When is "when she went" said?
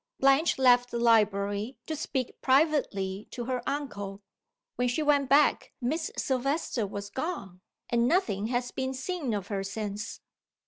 4.75-5.29